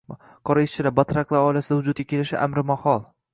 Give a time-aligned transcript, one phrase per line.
[0.49, 3.07] qora ishchilar— «batrak»lar oilasida vujudga kelishi— amri mahol.